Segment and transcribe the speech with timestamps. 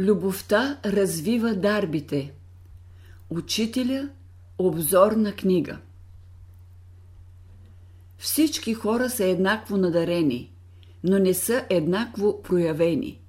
[0.00, 2.32] Любовта развива дарбите.
[3.30, 4.08] Учителя–
[4.58, 5.78] обзорна книга.
[8.18, 10.52] Всички хора са еднакво надарени,
[11.04, 13.20] но не са еднакво проявени.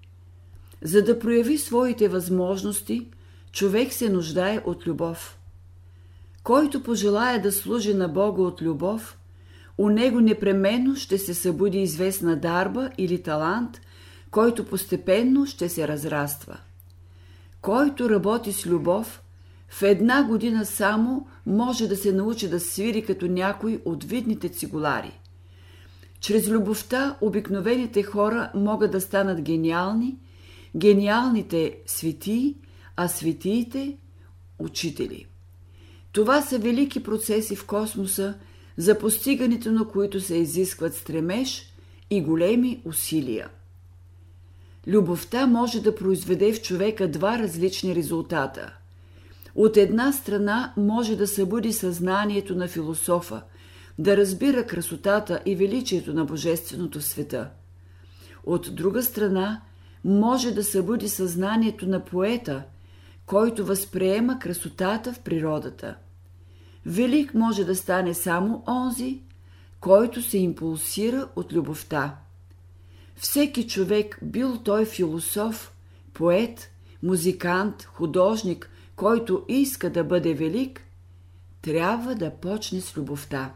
[0.81, 3.07] За да прояви своите възможности,
[3.51, 5.39] човек се нуждае от любов.
[6.43, 9.17] Който пожелая да служи на Бога от любов,
[9.77, 13.81] у него непременно ще се събуди известна дарба или талант,
[14.31, 16.57] който постепенно ще се разраства.
[17.61, 19.21] Който работи с любов,
[19.69, 25.19] в една година само може да се научи да свири като някой от видните цигулари.
[26.19, 30.17] Чрез любовта обикновените хора могат да станат гениални,
[30.75, 32.55] гениалните светии,
[32.95, 33.97] а светиите–
[34.59, 35.25] учители.
[36.11, 38.37] Това са велики процеси в космоса,
[38.77, 41.73] за постигането на които се изискват стремеж
[42.09, 43.49] и големи усилия.
[44.87, 48.73] Любовта може да произведе в човека два различни резултата.
[49.55, 53.41] От една страна може да събуди съзнанието на философа,
[53.99, 57.49] да разбира красотата и величието на Божественото света.
[58.43, 59.61] От друга страна
[60.05, 62.63] може да събуди съзнанието на поета,
[63.25, 65.95] който възприема красотата в природата.
[66.85, 69.21] Велик може да стане само онзи,
[69.79, 72.15] който се импулсира от любовта.
[73.19, 75.73] Всеки човек, бил той философ,
[76.13, 76.71] поет,
[77.03, 80.81] музикант, художник, който иска да бъде велик,
[81.61, 83.53] трябва да почне с любовта.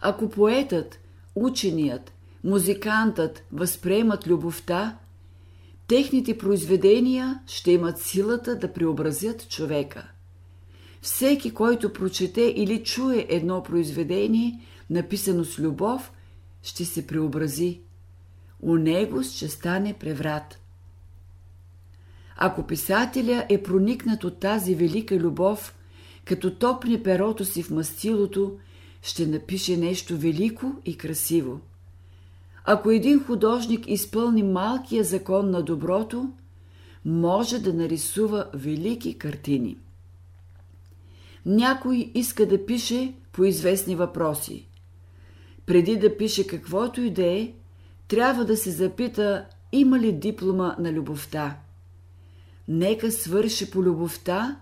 [0.00, 0.98] Ако поетът,
[1.34, 2.12] ученият,
[2.44, 4.98] музикантът възприемат любовта,
[5.86, 10.10] техните произведения ще имат силата да преобразят човека.
[11.02, 16.12] Всеки, който прочете или чуе едно произведение, написано с любов,
[16.62, 17.80] ще се преобрази.
[18.60, 20.60] У него ще стане преврат.
[22.36, 25.74] Ако писателя е проникнат от тази велика любов,
[26.24, 28.58] като топне перото си в мастилото,
[29.02, 31.60] ще напише нещо велико и красиво.
[32.64, 36.32] Ако един художник изпълни малкия закон на доброто,
[37.04, 39.76] може да нарисува велики картини.
[41.46, 44.68] Някой иска да пише по известни въпроси.
[45.68, 47.52] Преди да пише каквото и да е,
[48.08, 51.56] трябва да се запита има ли диплома на любовта.
[52.68, 54.60] Нека свърши по любовта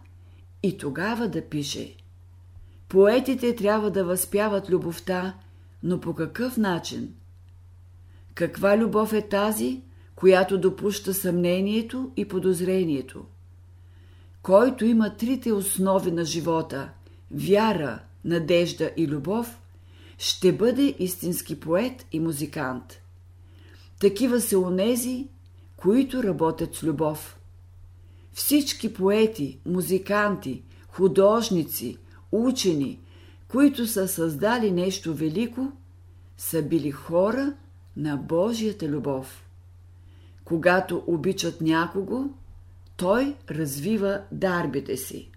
[0.63, 1.97] и тогава да пише.
[2.89, 5.35] Поетите трябва да възпяват любовта,
[5.83, 7.15] но по какъв начин?
[8.35, 9.83] Каква любов е тази,
[10.15, 13.25] която допуща съмнението и подозрението?
[14.43, 16.91] Който има трите основи на живота–
[17.31, 19.59] вяра, надежда и любов,
[20.19, 23.01] ще бъде истински поет и музикант.
[24.01, 25.29] Такива са онези,
[25.77, 27.39] които работят с любов.
[28.33, 31.99] Всички поети, музиканти, художници,
[32.33, 33.01] учени,
[33.49, 35.73] които са създали нещо велико,
[36.37, 37.55] са били хора
[37.97, 39.45] на Божията любов.
[40.45, 42.25] Когато обичат някого,
[42.97, 45.31] той развива дарбите си.